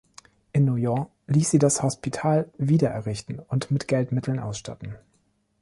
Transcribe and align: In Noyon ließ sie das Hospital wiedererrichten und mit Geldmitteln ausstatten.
In 0.51 0.65
Noyon 0.65 1.05
ließ 1.27 1.51
sie 1.51 1.59
das 1.59 1.83
Hospital 1.83 2.49
wiedererrichten 2.57 3.37
und 3.37 3.69
mit 3.69 3.87
Geldmitteln 3.87 4.39
ausstatten. 4.39 4.95